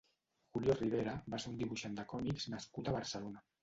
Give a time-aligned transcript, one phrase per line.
[0.57, 3.51] Julio Ribera va ser un dibuixant de còmics nascut a Barcelona.